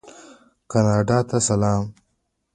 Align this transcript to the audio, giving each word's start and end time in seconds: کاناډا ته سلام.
کاناډا 0.71 1.19
ته 1.29 1.37
سلام. 1.47 1.83